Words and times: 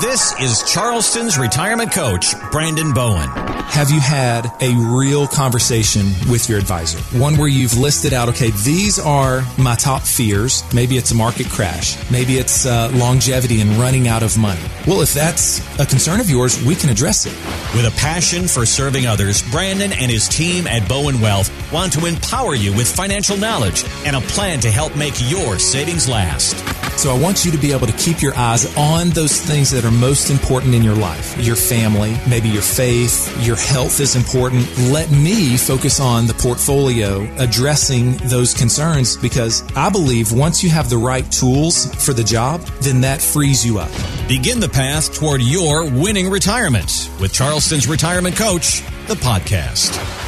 This 0.00 0.32
is 0.40 0.62
Charleston's 0.62 1.38
retirement 1.38 1.90
coach, 1.90 2.32
Brandon 2.52 2.92
Bowen. 2.92 3.28
Have 3.30 3.90
you 3.90 3.98
had 3.98 4.46
a 4.62 4.72
real 4.76 5.26
conversation 5.26 6.12
with 6.30 6.48
your 6.48 6.56
advisor? 6.56 6.98
One 7.18 7.36
where 7.36 7.48
you've 7.48 7.76
listed 7.76 8.12
out, 8.12 8.28
okay, 8.28 8.50
these 8.50 9.00
are 9.00 9.42
my 9.58 9.74
top 9.74 10.02
fears. 10.02 10.62
Maybe 10.72 10.98
it's 10.98 11.10
a 11.10 11.16
market 11.16 11.48
crash. 11.48 11.98
Maybe 12.12 12.38
it's 12.38 12.64
uh, 12.64 12.92
longevity 12.94 13.60
and 13.60 13.72
running 13.72 14.06
out 14.06 14.22
of 14.22 14.38
money. 14.38 14.62
Well, 14.86 15.00
if 15.00 15.12
that's 15.14 15.58
a 15.80 15.86
concern 15.86 16.20
of 16.20 16.30
yours, 16.30 16.62
we 16.64 16.76
can 16.76 16.90
address 16.90 17.26
it. 17.26 17.34
With 17.74 17.84
a 17.84 17.96
passion 17.98 18.46
for 18.46 18.64
serving 18.64 19.08
others, 19.08 19.42
Brandon 19.50 19.92
and 19.92 20.12
his 20.12 20.28
team 20.28 20.68
at 20.68 20.88
Bowen 20.88 21.20
Wealth 21.20 21.50
want 21.72 21.92
to 21.94 22.06
empower 22.06 22.54
you 22.54 22.72
with 22.72 22.94
financial 22.94 23.36
knowledge 23.36 23.84
and 24.04 24.14
a 24.14 24.20
plan 24.20 24.60
to 24.60 24.70
help 24.70 24.96
make 24.96 25.14
your 25.28 25.58
savings 25.58 26.08
last. 26.08 26.77
So 26.98 27.14
I 27.14 27.18
want 27.20 27.44
you 27.44 27.52
to 27.52 27.58
be 27.58 27.70
able 27.70 27.86
to 27.86 27.92
keep 27.92 28.20
your 28.20 28.34
eyes 28.34 28.76
on 28.76 29.10
those 29.10 29.40
things 29.40 29.70
that 29.70 29.84
are 29.84 29.90
most 29.92 30.30
important 30.30 30.74
in 30.74 30.82
your 30.82 30.96
life. 30.96 31.40
Your 31.40 31.54
family, 31.54 32.18
maybe 32.28 32.48
your 32.48 32.60
faith, 32.60 33.32
your 33.46 33.54
health 33.54 34.00
is 34.00 34.16
important. 34.16 34.66
Let 34.90 35.08
me 35.12 35.56
focus 35.56 36.00
on 36.00 36.26
the 36.26 36.34
portfolio 36.34 37.22
addressing 37.38 38.16
those 38.24 38.52
concerns 38.52 39.16
because 39.16 39.62
I 39.76 39.90
believe 39.90 40.32
once 40.32 40.64
you 40.64 40.70
have 40.70 40.90
the 40.90 40.98
right 40.98 41.30
tools 41.30 41.86
for 42.04 42.14
the 42.14 42.24
job, 42.24 42.62
then 42.80 43.00
that 43.02 43.22
frees 43.22 43.64
you 43.64 43.78
up. 43.78 43.92
Begin 44.26 44.58
the 44.58 44.68
path 44.68 45.14
toward 45.14 45.40
your 45.40 45.88
winning 45.88 46.28
retirement 46.28 47.12
with 47.20 47.32
Charleston's 47.32 47.86
retirement 47.86 48.34
coach, 48.34 48.82
the 49.06 49.14
podcast 49.14 50.27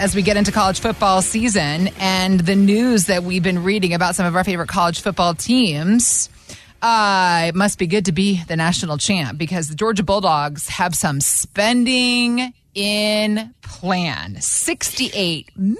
as 0.00 0.16
we 0.16 0.22
get 0.22 0.38
into 0.38 0.50
college 0.50 0.80
football 0.80 1.20
season 1.20 1.90
and 1.98 2.40
the 2.40 2.56
news 2.56 3.04
that 3.04 3.22
we've 3.22 3.42
been 3.42 3.62
reading 3.62 3.92
about 3.92 4.14
some 4.14 4.24
of 4.24 4.34
our 4.34 4.42
favorite 4.42 4.70
college 4.70 5.02
football 5.02 5.34
teams. 5.34 6.30
Uh, 6.80 7.44
it 7.48 7.54
must 7.54 7.78
be 7.78 7.86
good 7.86 8.06
to 8.06 8.12
be 8.12 8.42
the 8.44 8.56
national 8.56 8.96
champ 8.96 9.36
because 9.36 9.68
the 9.68 9.74
Georgia 9.74 10.02
Bulldogs 10.02 10.68
have 10.68 10.94
some 10.94 11.20
spending 11.20 12.54
in 12.74 13.54
plan. 13.60 14.36
$68 14.36 15.48
million 15.54 15.76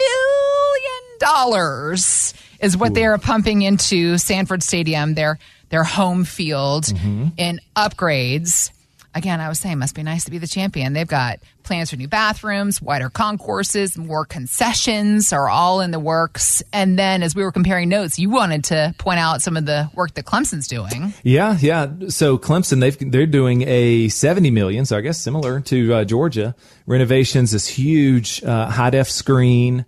is 2.61 2.77
what 2.77 2.91
Ooh. 2.91 2.95
they 2.95 3.07
are 3.07 3.17
pumping 3.17 3.63
into 3.63 4.19
Sanford 4.19 4.63
Stadium, 4.63 5.15
their, 5.15 5.39
their 5.71 5.85
home 5.85 6.25
field, 6.25 6.85
mm-hmm. 6.85 7.29
in 7.39 7.59
upgrades 7.75 8.71
again, 9.15 9.41
I 9.41 9.49
was 9.49 9.59
saying, 9.59 9.79
must 9.79 9.95
be 9.95 10.03
nice 10.03 10.25
to 10.25 10.31
be 10.31 10.39
the 10.39 10.47
champion. 10.47 10.93
They've 10.93 11.07
got 11.07 11.41
plans 11.63 11.91
for 11.91 11.97
new 11.97 12.09
bathrooms, 12.09 12.81
wider 12.81 13.11
concourses, 13.11 13.97
more 13.97 14.25
concessions 14.25 15.33
are 15.33 15.49
all 15.49 15.81
in 15.81 15.91
the 15.91 15.99
works. 15.99 16.63
And 16.73 16.99
then 16.99 17.23
as 17.23 17.35
we 17.35 17.43
were 17.43 17.53
comparing 17.53 17.89
notes, 17.89 18.19
you 18.19 18.31
wanted 18.31 18.65
to 18.65 18.95
point 18.99 19.19
out 19.19 19.43
some 19.43 19.57
of 19.57 19.67
the 19.67 19.91
work 19.95 20.15
that 20.15 20.25
Clemson's 20.25 20.69
doing. 20.69 21.13
Yeah, 21.23 21.57
yeah. 21.61 21.89
So 22.09 22.39
Clemson, 22.39 22.81
they've, 22.81 23.11
they're 23.11 23.27
doing 23.27 23.63
a 23.63 24.09
70 24.09 24.51
million. 24.51 24.85
So 24.85 24.97
I 24.97 25.01
guess 25.01 25.21
similar 25.21 25.61
to 25.61 25.95
uh, 25.95 26.05
Georgia 26.05 26.55
renovations, 26.87 27.53
this 27.53 27.67
huge 27.67 28.43
uh, 28.43 28.67
high 28.71 28.91
def 28.91 29.11
screen, 29.11 29.85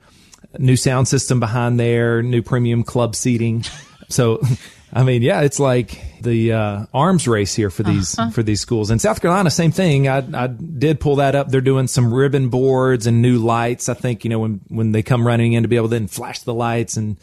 new 0.58 0.76
sound 0.76 1.08
system 1.08 1.40
behind 1.40 1.80
there, 1.80 2.22
new 2.22 2.42
premium 2.42 2.84
club 2.84 3.16
seating. 3.16 3.64
So 4.08 4.40
I 4.92 5.04
mean, 5.04 5.22
yeah, 5.22 5.40
it's 5.40 5.58
like 5.58 6.20
the 6.20 6.52
uh, 6.52 6.86
arms 6.92 7.26
race 7.26 7.54
here 7.54 7.70
for 7.70 7.82
these 7.82 8.18
uh-huh. 8.18 8.30
for 8.30 8.42
these 8.42 8.60
schools. 8.60 8.90
In 8.90 8.98
South 8.98 9.22
Carolina, 9.22 9.50
same 9.50 9.72
thing. 9.72 10.06
I, 10.06 10.18
I 10.18 10.46
did 10.48 11.00
pull 11.00 11.16
that 11.16 11.34
up. 11.34 11.48
They're 11.48 11.62
doing 11.62 11.86
some 11.86 12.12
ribbon 12.12 12.50
boards 12.50 13.06
and 13.06 13.22
new 13.22 13.38
lights. 13.38 13.88
I 13.88 13.94
think 13.94 14.24
you 14.24 14.30
know 14.30 14.40
when 14.40 14.60
when 14.68 14.92
they 14.92 15.02
come 15.02 15.26
running 15.26 15.54
in 15.54 15.62
to 15.62 15.68
be 15.68 15.76
able 15.76 15.88
to 15.88 15.94
then 15.94 16.08
flash 16.08 16.40
the 16.40 16.52
lights 16.52 16.98
and 16.98 17.16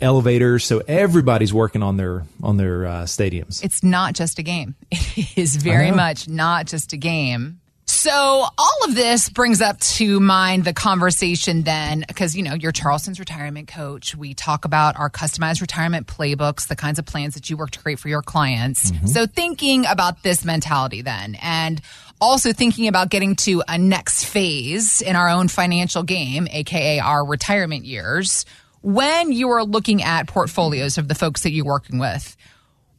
elevators. 0.00 0.64
So 0.64 0.82
everybody's 0.88 1.54
working 1.54 1.82
on 1.82 1.96
their 1.96 2.24
on 2.42 2.56
their 2.56 2.86
uh, 2.86 3.02
stadiums. 3.04 3.62
It's 3.62 3.84
not 3.84 4.14
just 4.14 4.38
a 4.38 4.42
game. 4.42 4.74
It 5.16 5.36
is 5.36 5.56
very 5.56 5.90
much 5.90 6.28
not 6.28 6.66
just 6.66 6.92
a 6.92 6.96
game. 6.96 7.60
So 8.00 8.46
all 8.56 8.84
of 8.84 8.94
this 8.94 9.28
brings 9.28 9.60
up 9.60 9.78
to 9.80 10.20
mind 10.20 10.64
the 10.64 10.72
conversation 10.72 11.64
then, 11.64 12.02
because 12.08 12.34
you 12.34 12.42
know 12.42 12.54
you're 12.54 12.72
Charleston's 12.72 13.20
retirement 13.20 13.68
coach. 13.68 14.16
We 14.16 14.32
talk 14.32 14.64
about 14.64 14.98
our 14.98 15.10
customized 15.10 15.60
retirement 15.60 16.06
playbooks, 16.06 16.66
the 16.66 16.76
kinds 16.76 16.98
of 16.98 17.04
plans 17.04 17.34
that 17.34 17.50
you 17.50 17.58
work 17.58 17.72
to 17.72 17.78
create 17.78 17.98
for 17.98 18.08
your 18.08 18.22
clients. 18.22 18.90
Mm-hmm. 18.90 19.06
So 19.08 19.26
thinking 19.26 19.84
about 19.84 20.22
this 20.22 20.46
mentality 20.46 21.02
then, 21.02 21.36
and 21.42 21.82
also 22.22 22.54
thinking 22.54 22.88
about 22.88 23.10
getting 23.10 23.36
to 23.36 23.62
a 23.68 23.76
next 23.76 24.24
phase 24.24 25.02
in 25.02 25.14
our 25.14 25.28
own 25.28 25.48
financial 25.48 26.02
game, 26.02 26.48
aka 26.50 27.00
our 27.00 27.22
retirement 27.22 27.84
years. 27.84 28.46
When 28.80 29.30
you 29.30 29.50
are 29.50 29.62
looking 29.62 30.02
at 30.02 30.26
portfolios 30.26 30.96
of 30.96 31.06
the 31.06 31.14
folks 31.14 31.42
that 31.42 31.50
you're 31.50 31.66
working 31.66 31.98
with, 31.98 32.34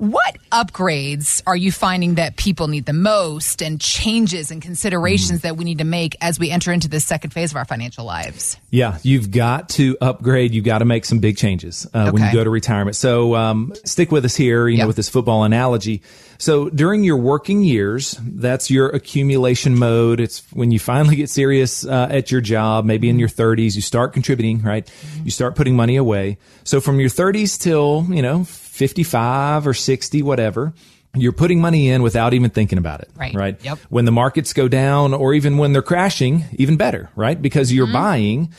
what 0.02 0.36
upgrades 0.52 1.44
are 1.46 1.56
you 1.56 1.72
finding 1.72 2.16
that 2.16 2.36
people 2.36 2.68
need 2.68 2.88
the 2.88 2.94
most 2.94 3.62
and 3.62 3.80
changes 3.80 4.50
and 4.50 4.60
considerations 4.60 5.40
mm. 5.40 5.44
that 5.44 5.58
we 5.58 5.64
need 5.64 5.78
to 5.78 5.84
make 5.84 6.16
as 6.22 6.40
we 6.40 6.50
enter 6.50 6.72
into 6.72 6.88
this 6.88 7.06
second 7.06 7.30
phase 7.30 7.52
of 7.52 7.58
our 7.58 7.66
financial 7.66 8.04
lives? 8.04 8.58
Yeah, 8.72 8.98
you've 9.04 9.30
got 9.30 9.70
to 9.70 9.96
upgrade. 10.02 10.56
You've 10.56 10.66
got 10.66 10.80
to 10.80 10.86
make 10.86 11.06
some 11.06 11.20
big 11.20 11.38
changes 11.38 11.86
uh, 11.94 12.00
okay. 12.00 12.12
when 12.14 12.24
you 12.24 12.34
go 12.34 12.44
to 12.44 12.50
retirement. 12.50 12.96
So 12.96 13.36
um, 13.36 13.74
stick 13.86 14.12
with 14.12 14.26
us 14.26 14.36
here, 14.36 14.68
you 14.68 14.78
yep. 14.78 14.86
know, 14.86 14.88
with 14.88 14.96
this 14.96 15.08
football 15.08 15.44
analogy. 15.44 16.02
So 16.40 16.72
during 16.72 17.04
your 17.04 17.18
working 17.18 17.62
years, 17.62 18.18
that's 18.20 18.72
your 18.72 18.90
accumulation 18.90 19.78
mode. 19.78 20.20
It's 20.20 20.40
when 20.52 20.72
you 20.72 20.80
finally 20.80 21.16
get 21.16 21.30
serious 21.30 21.86
uh, 21.86 22.08
at 22.10 22.32
your 22.32 22.42
job, 22.42 22.86
maybe 22.86 23.08
in 23.08 23.20
your 23.20 23.30
30s, 23.30 23.76
you 23.76 23.84
start 23.84 24.14
contributing, 24.14 24.64
right? 24.64 24.84
Mm-hmm. 24.88 25.26
You 25.26 25.30
start 25.30 25.56
putting 25.56 25.76
money 25.76 25.98
away. 25.98 26.40
So 26.64 26.82
from 26.82 27.00
your 27.00 27.10
30s 27.10 27.62
till, 27.62 28.08
you 28.10 28.24
know, 28.24 28.46
55 28.72 29.68
or 29.68 29.74
60, 29.74 30.24
whatever, 30.24 30.74
you're 31.14 31.34
putting 31.34 31.60
money 31.60 31.90
in 31.90 32.02
without 32.02 32.34
even 32.34 32.50
thinking 32.50 32.78
about 32.78 33.02
it. 33.02 33.10
Right. 33.18 33.36
Right. 33.36 33.64
Yep. 33.64 33.80
When 33.90 34.06
the 34.06 34.14
markets 34.14 34.54
go 34.54 34.70
down 34.70 35.14
or 35.14 35.34
even 35.34 35.58
when 35.58 35.74
they're 35.74 35.82
crashing, 35.82 36.46
even 36.54 36.78
better, 36.78 37.10
right? 37.18 37.40
Because 37.40 37.74
you're 37.74 37.86
mm-hmm. 37.86 37.94
buying 37.94 38.54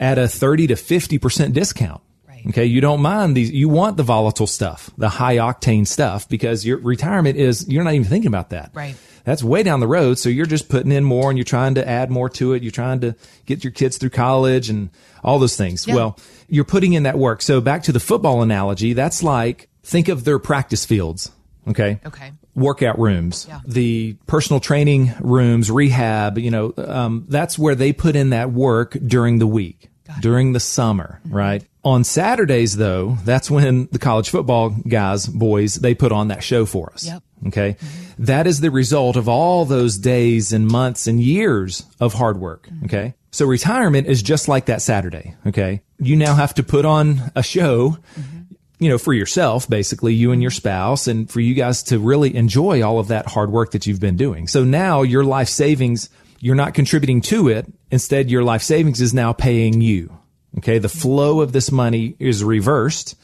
at 0.00 0.18
a 0.18 0.26
30 0.26 0.66
to 0.68 0.74
50% 0.74 1.52
discount. 1.52 2.00
Okay. 2.48 2.64
You 2.64 2.80
don't 2.80 3.02
mind 3.02 3.36
these. 3.36 3.50
You 3.50 3.68
want 3.68 3.96
the 3.96 4.02
volatile 4.02 4.46
stuff, 4.46 4.90
the 4.98 5.08
high 5.08 5.36
octane 5.36 5.86
stuff 5.86 6.28
because 6.28 6.64
your 6.64 6.78
retirement 6.78 7.36
is, 7.36 7.68
you're 7.68 7.84
not 7.84 7.94
even 7.94 8.06
thinking 8.06 8.28
about 8.28 8.50
that. 8.50 8.70
Right. 8.74 8.96
That's 9.24 9.42
way 9.42 9.62
down 9.62 9.80
the 9.80 9.86
road. 9.86 10.18
So 10.18 10.28
you're 10.28 10.46
just 10.46 10.68
putting 10.68 10.90
in 10.92 11.04
more 11.04 11.30
and 11.30 11.38
you're 11.38 11.44
trying 11.44 11.76
to 11.76 11.88
add 11.88 12.10
more 12.10 12.28
to 12.30 12.54
it. 12.54 12.62
You're 12.62 12.72
trying 12.72 13.00
to 13.00 13.14
get 13.46 13.62
your 13.62 13.72
kids 13.72 13.96
through 13.98 14.10
college 14.10 14.68
and 14.68 14.90
all 15.22 15.38
those 15.38 15.56
things. 15.56 15.86
Yeah. 15.86 15.94
Well, 15.94 16.18
you're 16.48 16.64
putting 16.64 16.92
in 16.94 17.04
that 17.04 17.16
work. 17.16 17.42
So 17.42 17.60
back 17.60 17.84
to 17.84 17.92
the 17.92 18.00
football 18.00 18.42
analogy, 18.42 18.92
that's 18.92 19.22
like 19.22 19.68
think 19.82 20.08
of 20.08 20.24
their 20.24 20.38
practice 20.38 20.84
fields. 20.84 21.30
Okay. 21.68 22.00
Okay. 22.04 22.32
Workout 22.54 22.98
rooms, 22.98 23.46
yeah. 23.48 23.60
the 23.64 24.14
personal 24.26 24.60
training 24.60 25.14
rooms, 25.20 25.70
rehab, 25.70 26.36
you 26.36 26.50
know, 26.50 26.74
um, 26.76 27.24
that's 27.28 27.58
where 27.58 27.74
they 27.74 27.94
put 27.94 28.14
in 28.14 28.30
that 28.30 28.52
work 28.52 28.94
during 29.06 29.38
the 29.38 29.46
week, 29.46 29.88
during 30.20 30.52
the 30.52 30.60
summer, 30.60 31.22
right? 31.24 31.64
On 31.84 32.04
Saturdays, 32.04 32.76
though, 32.76 33.16
that's 33.24 33.50
when 33.50 33.88
the 33.90 33.98
college 33.98 34.30
football 34.30 34.70
guys, 34.70 35.26
boys, 35.26 35.74
they 35.74 35.94
put 35.94 36.12
on 36.12 36.28
that 36.28 36.42
show 36.42 36.64
for 36.64 36.92
us. 36.92 37.06
Yep. 37.06 37.22
Okay. 37.48 37.72
Mm-hmm. 37.72 38.24
That 38.24 38.46
is 38.46 38.60
the 38.60 38.70
result 38.70 39.16
of 39.16 39.28
all 39.28 39.64
those 39.64 39.98
days 39.98 40.52
and 40.52 40.68
months 40.68 41.08
and 41.08 41.20
years 41.20 41.84
of 41.98 42.14
hard 42.14 42.38
work. 42.38 42.68
Mm-hmm. 42.68 42.84
Okay. 42.84 43.14
So 43.32 43.46
retirement 43.46 44.06
is 44.06 44.22
just 44.22 44.46
like 44.46 44.66
that 44.66 44.80
Saturday. 44.80 45.34
Okay. 45.46 45.82
You 45.98 46.14
now 46.14 46.34
have 46.34 46.54
to 46.54 46.62
put 46.62 46.84
on 46.84 47.32
a 47.34 47.42
show, 47.42 47.98
mm-hmm. 48.16 48.54
you 48.78 48.88
know, 48.88 48.98
for 48.98 49.12
yourself, 49.12 49.68
basically, 49.68 50.14
you 50.14 50.30
and 50.30 50.40
your 50.40 50.52
spouse, 50.52 51.08
and 51.08 51.28
for 51.28 51.40
you 51.40 51.54
guys 51.54 51.82
to 51.84 51.98
really 51.98 52.36
enjoy 52.36 52.82
all 52.82 53.00
of 53.00 53.08
that 53.08 53.26
hard 53.26 53.50
work 53.50 53.72
that 53.72 53.88
you've 53.88 54.00
been 54.00 54.16
doing. 54.16 54.46
So 54.46 54.62
now 54.62 55.02
your 55.02 55.24
life 55.24 55.48
savings, 55.48 56.10
you're 56.38 56.54
not 56.54 56.74
contributing 56.74 57.22
to 57.22 57.48
it. 57.48 57.66
Instead, 57.90 58.30
your 58.30 58.44
life 58.44 58.62
savings 58.62 59.00
is 59.00 59.12
now 59.12 59.32
paying 59.32 59.80
you. 59.80 60.16
Okay. 60.58 60.78
The 60.78 60.88
flow 60.88 61.40
of 61.40 61.52
this 61.52 61.72
money 61.72 62.14
is 62.18 62.44
reversed 62.44 63.16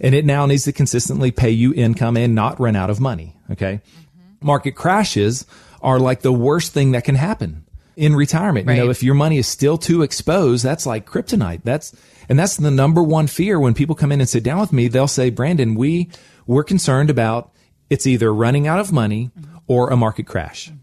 and 0.00 0.14
it 0.14 0.24
now 0.24 0.46
needs 0.46 0.64
to 0.64 0.72
consistently 0.72 1.30
pay 1.30 1.50
you 1.50 1.72
income 1.74 2.16
and 2.16 2.34
not 2.34 2.58
run 2.60 2.76
out 2.76 2.90
of 2.90 3.00
money. 3.00 3.36
Okay. 3.50 3.74
Mm-hmm. 3.74 4.46
Market 4.46 4.72
crashes 4.72 5.46
are 5.80 5.98
like 5.98 6.22
the 6.22 6.32
worst 6.32 6.72
thing 6.72 6.92
that 6.92 7.04
can 7.04 7.14
happen 7.14 7.64
in 7.96 8.16
retirement. 8.16 8.66
Right. 8.66 8.78
You 8.78 8.84
know, 8.84 8.90
if 8.90 9.02
your 9.02 9.14
money 9.14 9.38
is 9.38 9.46
still 9.46 9.78
too 9.78 10.02
exposed, 10.02 10.64
that's 10.64 10.86
like 10.86 11.06
kryptonite. 11.06 11.62
That's, 11.62 11.94
and 12.28 12.38
that's 12.38 12.56
the 12.56 12.70
number 12.70 13.02
one 13.02 13.26
fear 13.26 13.60
when 13.60 13.74
people 13.74 13.94
come 13.94 14.12
in 14.12 14.20
and 14.20 14.28
sit 14.28 14.42
down 14.42 14.60
with 14.60 14.72
me. 14.72 14.88
They'll 14.88 15.08
say, 15.08 15.30
Brandon, 15.30 15.74
we, 15.74 16.10
we're 16.46 16.64
concerned 16.64 17.10
about 17.10 17.52
it's 17.90 18.06
either 18.06 18.32
running 18.32 18.66
out 18.66 18.80
of 18.80 18.92
money 18.92 19.30
mm-hmm. 19.38 19.58
or 19.66 19.90
a 19.90 19.96
market 19.96 20.26
crash 20.26 20.70
mm-hmm. 20.70 20.78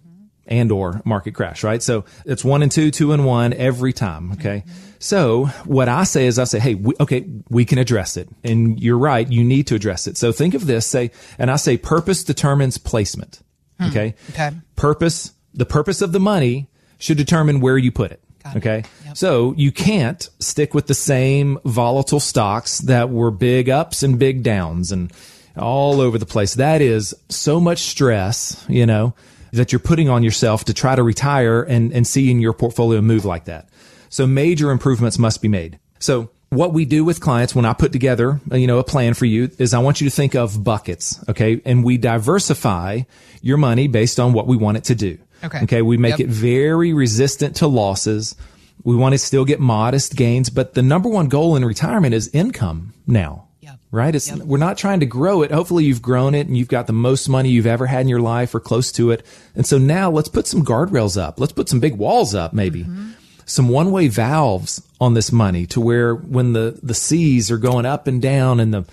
And 0.50 0.72
or 0.72 1.02
market 1.06 1.34
crash, 1.34 1.64
right? 1.64 1.82
So 1.82 2.04
it's 2.26 2.44
one 2.44 2.62
and 2.62 2.72
two, 2.72 2.92
two 2.92 3.14
and 3.14 3.26
one 3.26 3.54
every 3.54 3.94
time. 3.94 4.34
Okay. 4.34 4.64
Mm-hmm. 4.66 4.86
So 5.00 5.46
what 5.64 5.88
I 5.88 6.04
say 6.04 6.26
is 6.26 6.38
I 6.38 6.44
say, 6.44 6.60
Hey, 6.60 6.76
we, 6.76 6.94
okay, 7.00 7.26
we 7.50 7.64
can 7.64 7.78
address 7.78 8.18
it. 8.18 8.28
And 8.44 8.82
you're 8.82 8.98
right. 8.98 9.32
You 9.32 9.46
need 9.46 9.68
to 9.68 9.76
address 9.76 10.08
it. 10.08 10.18
So 10.18 10.34
think 10.34 10.56
of 10.56 10.66
this, 10.66 10.86
say, 10.86 11.12
and 11.38 11.50
I 11.50 11.56
say 11.56 11.78
purpose 11.78 12.24
determines 12.24 12.78
placement. 12.78 13.42
Hmm. 13.80 13.86
Okay. 13.86 14.16
Okay. 14.32 14.52
Purpose, 14.76 15.32
the 15.54 15.66
purpose 15.66 16.02
of 16.02 16.12
the 16.12 16.20
money 16.20 16.68
should 16.98 17.18
determine 17.18 17.62
where 17.62 17.78
you 17.78 17.92
put 17.92 18.12
it. 18.12 18.22
Got 18.44 18.58
okay. 18.58 18.80
It. 18.80 18.86
Yep. 19.06 19.18
So 19.18 19.54
you 19.56 19.72
can't 19.72 20.30
stick 20.40 20.74
with 20.74 20.88
the 20.88 20.94
same 20.94 21.60
volatile 21.64 22.20
stocks 22.20 22.80
that 22.80 23.10
were 23.10 23.32
big 23.32 23.70
ups 23.70 24.04
and 24.04 24.20
big 24.20 24.44
downs. 24.44 24.92
And 24.92 25.14
all 25.58 26.02
over 26.02 26.18
the 26.18 26.26
place. 26.26 26.56
That 26.56 26.82
is 26.82 27.14
so 27.28 27.60
much 27.60 27.80
stress, 27.80 28.66
you 28.70 28.86
know, 28.86 29.14
that 29.54 29.72
you're 29.72 29.80
putting 29.80 30.10
on 30.10 30.24
yourself 30.24 30.66
to 30.66 30.74
try 30.74 30.96
to 30.96 31.04
retire 31.04 31.62
and, 31.64 31.92
and 31.94 32.06
seeing 32.06 32.40
your 32.40 32.54
portfolio 32.54 33.02
move 33.02 33.26
like 33.26 33.46
that. 33.46 33.70
So 34.10 34.26
major 34.26 34.72
improvements 34.72 35.20
must 35.20 35.42
be 35.42 35.48
made. 35.48 35.80
So 36.00 36.30
what 36.50 36.74
we 36.74 36.86
do 36.86 37.04
with 37.06 37.20
clients 37.22 37.54
when 37.54 37.66
I 37.66 37.74
put 37.74 37.92
together, 37.92 38.40
uh, 38.52 38.56
you 38.56 38.66
know, 38.68 38.80
a 38.80 38.84
plan 38.84 39.14
for 39.14 39.26
you 39.26 39.52
is 39.60 39.74
I 39.74 39.80
want 39.80 40.02
you 40.02 40.10
to 40.10 40.16
think 40.16 40.34
of 40.36 40.64
buckets. 40.64 41.20
Okay. 41.30 41.62
And 41.66 41.84
we 41.84 41.98
diversify 41.98 43.02
your 43.42 43.58
money 43.58 43.88
based 43.88 44.20
on 44.20 44.34
what 44.34 44.48
we 44.48 44.58
want 44.58 44.78
it 44.78 44.86
to 44.86 44.96
do. 44.96 45.18
Okay. 45.44 45.62
Okay. 45.64 45.82
We 45.82 45.98
make 45.98 46.18
Yep. 46.18 46.22
it 46.22 46.28
very 46.30 46.94
resistant 46.94 47.58
to 47.58 47.68
losses. 47.68 48.36
We 48.84 48.96
want 48.96 49.14
to 49.14 49.20
still 49.20 49.46
get 49.46 49.60
modest 49.60 50.16
gains, 50.16 50.50
but 50.50 50.74
the 50.74 50.82
number 50.82 51.10
one 51.10 51.28
goal 51.28 51.56
in 51.56 51.66
retirement 51.66 52.14
is 52.14 52.30
income 52.30 52.94
now. 53.06 53.49
Yep. 53.70 53.80
Right? 53.92 54.16
It's, 54.16 54.32
we're 54.32 54.58
not 54.58 54.78
trying 54.78 55.00
to 55.02 55.06
grow 55.06 55.44
it. 55.44 55.52
Hopefully 55.52 55.86
you've 55.86 56.02
grown 56.02 56.34
it 56.34 56.48
and 56.48 56.58
you've 56.58 56.68
got 56.68 56.88
the 56.88 56.94
most 56.94 57.30
money 57.30 57.50
you've 57.50 57.68
ever 57.68 57.86
had 57.86 58.02
in 58.02 58.08
your 58.08 58.22
life 58.22 58.56
or 58.56 58.60
close 58.60 58.92
to 58.94 59.12
it. 59.12 59.26
And 59.56 59.66
so 59.66 59.78
now 59.78 60.10
let's 60.10 60.30
put 60.30 60.48
some 60.48 60.66
guardrails 60.66 61.22
up. 61.22 61.40
Let's 61.40 61.54
put 61.54 61.70
some 61.70 61.80
big 61.80 61.96
walls 61.98 62.34
up 62.34 62.54
maybe. 62.54 62.82
Mm-hmm. 62.84 63.12
Some 63.46 63.70
one-way 63.70 64.08
valves 64.08 64.82
on 65.02 65.14
this 65.14 65.32
money 65.32 65.66
to 65.68 65.82
where 65.82 66.16
when 66.16 66.54
the, 66.54 66.80
the 66.84 66.94
seas 66.94 67.50
are 67.50 67.58
going 67.58 67.86
up 67.86 68.08
and 68.08 68.22
down 68.22 68.60
and 68.60 68.74
the 68.74 68.86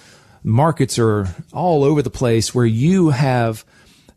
markets 0.43 0.99
are 0.99 1.29
all 1.53 1.85
over 1.85 2.03
the 2.03 2.11
place 2.11 2.55
where 2.55 2.67
you 2.67 3.11
have 3.11 3.65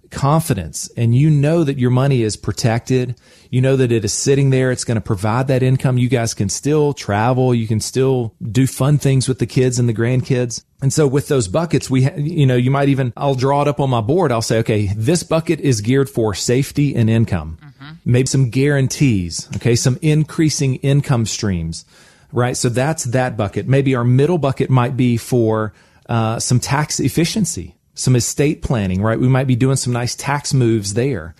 confidence 0.09 0.89
and 0.97 1.15
you 1.15 1.29
know 1.29 1.63
that 1.63 1.77
your 1.77 1.91
money 1.91 2.23
is 2.23 2.35
protected. 2.35 3.15
You 3.50 3.61
know 3.61 3.75
that 3.75 3.91
it 3.91 4.03
is 4.06 4.13
sitting 4.13 4.50
there. 4.50 4.71
It's 4.71 4.83
going 4.83 4.95
to 4.95 5.01
provide 5.01 5.47
that 5.47 5.63
income. 5.63 5.97
You 5.97 6.09
guys 6.09 6.33
can 6.33 6.50
still 6.50 6.94
travel. 6.94 7.53
You 7.53 7.67
can 7.67 7.79
still 7.79 8.33
do 8.41 8.67
fun 8.67 8.97
things 8.97 9.27
with 9.27 9.39
the 9.39 9.45
kids 9.45 9.79
and 9.79 9.88
the 9.88 9.94
grandkids. 9.94 10.63
And 10.81 10.94
so 10.94 11.07
with 11.07 11.27
those 11.27 11.47
buckets, 11.47 11.89
we, 11.89 12.03
ha- 12.03 12.15
you 12.15 12.45
know, 12.45 12.56
you 12.56 12.71
might 12.71 12.89
even, 12.89 13.13
I'll 13.17 13.35
draw 13.35 13.61
it 13.61 13.67
up 13.67 13.79
on 13.79 13.89
my 13.89 14.01
board. 14.01 14.31
I'll 14.31 14.41
say, 14.41 14.59
okay, 14.59 14.91
this 14.95 15.23
bucket 15.23 15.59
is 15.59 15.81
geared 15.81 16.09
for 16.09 16.33
safety 16.33 16.95
and 16.95 17.09
income. 17.09 17.57
Maybe 18.06 18.27
some 18.27 18.50
guarantees. 18.50 19.47
Okay. 19.57 19.75
Some 19.75 19.97
increasing 20.01 20.75
income 20.75 21.25
streams. 21.25 21.85
Right. 22.31 22.56
So 22.56 22.69
that's 22.69 23.06
that 23.06 23.35
bucket. 23.38 23.67
Maybe 23.67 23.95
our 23.95 24.03
middle 24.03 24.38
bucket 24.38 24.69
might 24.69 24.95
be 24.95 25.17
for, 25.17 25.73
uh, 26.07 26.39
some 26.39 26.59
tax 26.59 27.00
efficiency 27.00 27.75
some 27.99 28.15
estate 28.15 28.61
planning, 28.61 29.01
right? 29.01 29.19
We 29.19 29.27
might 29.27 29.47
be 29.47 29.55
doing 29.55 29.75
some 29.75 29.93
nice 29.93 30.15
tax 30.15 30.53
moves 30.53 30.93
there. 30.93 31.35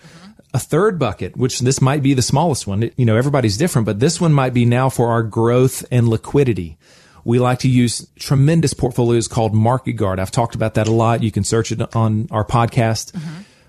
A 0.52 0.58
third 0.58 0.98
bucket, 0.98 1.36
which 1.36 1.60
this 1.60 1.80
might 1.80 2.02
be 2.02 2.12
the 2.12 2.22
smallest 2.22 2.66
one. 2.66 2.82
It- 2.82 2.94
you 2.96 3.06
know, 3.06 3.16
everybody's 3.16 3.56
different, 3.56 3.86
but 3.86 4.00
this 4.00 4.20
one 4.20 4.32
might 4.32 4.52
be 4.52 4.64
now 4.64 4.88
for 4.88 5.08
our 5.10 5.22
growth 5.22 5.84
and 5.90 6.08
liquidity. 6.08 6.76
We 7.24 7.38
like 7.38 7.60
to 7.60 7.68
use 7.68 8.06
tremendous 8.18 8.74
portfolios 8.74 9.28
called 9.28 9.54
Market 9.54 9.92
Guard. 9.92 10.18
I've 10.18 10.30
talked 10.30 10.54
about 10.54 10.74
that 10.74 10.88
a 10.88 10.92
lot. 10.92 11.22
You 11.22 11.30
can 11.30 11.44
search 11.44 11.70
it 11.70 11.94
on 11.94 12.26
our 12.30 12.44
podcast. 12.44 13.12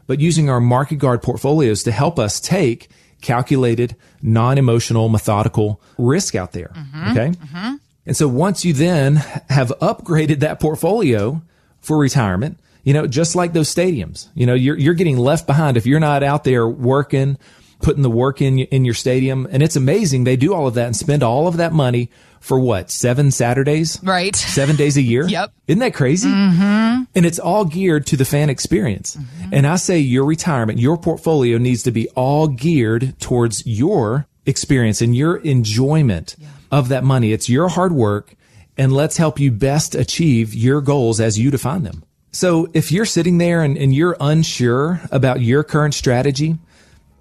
But 0.07 0.19
using 0.19 0.49
our 0.49 0.59
Market 0.59 0.95
Guard 0.97 1.21
portfolios 1.21 1.83
to 1.83 1.91
help 1.91 2.17
us 2.17 2.39
take 2.39 2.89
calculated, 3.21 3.95
non-emotional, 4.21 5.07
methodical 5.09 5.79
risk 5.97 6.33
out 6.33 6.53
there. 6.53 6.71
Mm-hmm, 6.75 7.11
okay. 7.11 7.29
Mm-hmm. 7.29 7.75
And 8.07 8.17
so 8.17 8.27
once 8.27 8.65
you 8.65 8.73
then 8.73 9.17
have 9.49 9.71
upgraded 9.79 10.39
that 10.39 10.59
portfolio 10.59 11.41
for 11.81 11.97
retirement, 11.99 12.57
you 12.83 12.93
know, 12.93 13.07
just 13.07 13.35
like 13.35 13.53
those 13.53 13.73
stadiums, 13.73 14.29
you 14.33 14.45
know, 14.45 14.53
you're, 14.53 14.77
you're 14.77 14.93
getting 14.93 15.17
left 15.17 15.47
behind 15.47 15.77
if 15.77 15.85
you're 15.85 15.99
not 15.99 16.23
out 16.23 16.43
there 16.43 16.67
working, 16.67 17.37
putting 17.81 18.03
the 18.03 18.09
work 18.09 18.41
in, 18.41 18.59
in 18.59 18.85
your 18.85 18.93
stadium. 18.93 19.47
And 19.51 19.61
it's 19.63 19.75
amazing. 19.75 20.23
They 20.23 20.35
do 20.35 20.53
all 20.53 20.67
of 20.67 20.75
that 20.75 20.85
and 20.87 20.95
spend 20.95 21.23
all 21.23 21.47
of 21.47 21.57
that 21.57 21.73
money 21.73 22.09
for 22.39 22.59
what? 22.59 22.89
Seven 22.89 23.31
Saturdays? 23.31 23.99
Right. 24.03 24.35
Seven 24.35 24.75
days 24.75 24.97
a 24.97 25.01
year? 25.01 25.27
Yep. 25.27 25.53
Isn't 25.67 25.79
that 25.79 25.93
crazy? 25.93 26.29
Mm-hmm. 26.29 27.03
And 27.13 27.25
it's 27.25 27.39
all 27.39 27.65
geared 27.65 28.07
to 28.07 28.17
the 28.17 28.25
fan 28.25 28.49
experience. 28.49 29.17
And 29.51 29.67
I 29.67 29.75
say 29.75 29.99
your 29.99 30.25
retirement, 30.25 30.79
your 30.79 30.97
portfolio 30.97 31.57
needs 31.57 31.83
to 31.83 31.91
be 31.91 32.09
all 32.09 32.47
geared 32.47 33.19
towards 33.19 33.65
your 33.65 34.27
experience 34.45 35.01
and 35.01 35.15
your 35.15 35.37
enjoyment 35.37 36.35
of 36.71 36.89
that 36.89 37.03
money. 37.03 37.31
It's 37.31 37.49
your 37.49 37.67
hard 37.67 37.91
work 37.91 38.35
and 38.77 38.91
let's 38.91 39.17
help 39.17 39.39
you 39.39 39.51
best 39.51 39.93
achieve 39.93 40.53
your 40.55 40.81
goals 40.81 41.19
as 41.19 41.37
you 41.37 41.51
define 41.51 41.83
them. 41.83 42.03
So 42.31 42.69
if 42.73 42.91
you're 42.93 43.05
sitting 43.05 43.39
there 43.39 43.61
and, 43.61 43.77
and 43.77 43.93
you're 43.93 44.15
unsure 44.19 45.01
about 45.11 45.41
your 45.41 45.63
current 45.63 45.93
strategy, 45.93 46.57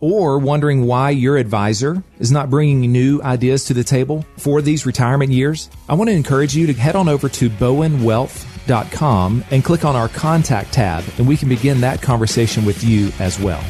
or 0.00 0.38
wondering 0.38 0.86
why 0.86 1.10
your 1.10 1.36
advisor 1.36 2.02
is 2.18 2.32
not 2.32 2.48
bringing 2.48 2.90
new 2.90 3.20
ideas 3.22 3.64
to 3.64 3.74
the 3.74 3.84
table 3.84 4.24
for 4.38 4.62
these 4.62 4.86
retirement 4.86 5.30
years, 5.30 5.68
I 5.88 5.94
want 5.94 6.08
to 6.08 6.16
encourage 6.16 6.56
you 6.56 6.66
to 6.66 6.72
head 6.72 6.96
on 6.96 7.08
over 7.08 7.28
to 7.28 7.50
bowenwealth.com 7.50 9.44
and 9.50 9.64
click 9.64 9.84
on 9.84 9.96
our 9.96 10.08
contact 10.08 10.72
tab, 10.72 11.04
and 11.18 11.28
we 11.28 11.36
can 11.36 11.48
begin 11.48 11.80
that 11.82 12.00
conversation 12.00 12.64
with 12.64 12.82
you 12.82 13.12
as 13.18 13.38
well. 13.38 13.62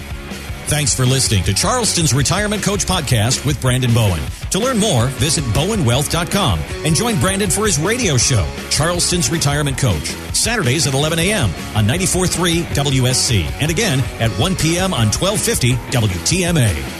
Thanks 0.71 0.95
for 0.95 1.05
listening 1.05 1.43
to 1.45 1.53
Charleston's 1.53 2.15
Retirement 2.15 2.63
Coach 2.63 2.87
Podcast 2.87 3.45
with 3.45 3.61
Brandon 3.61 3.93
Bowen. 3.93 4.23
To 4.53 4.61
learn 4.61 4.79
more, 4.79 5.07
visit 5.19 5.43
bowenwealth.com 5.47 6.61
and 6.87 6.95
join 6.95 7.19
Brandon 7.19 7.51
for 7.51 7.67
his 7.67 7.81
radio 7.81 8.17
show, 8.17 8.49
Charleston's 8.71 9.31
Retirement 9.31 9.77
Coach, 9.77 10.11
Saturdays 10.33 10.87
at 10.87 10.95
11 10.95 11.19
a.m. 11.19 11.51
on 11.75 11.89
94.3 11.89 12.63
WSC 12.67 13.51
and 13.61 13.69
again 13.69 13.99
at 14.21 14.31
1 14.39 14.55
p.m. 14.55 14.95
on 14.95 15.09
1250 15.09 15.73
WTMA. 15.91 17.00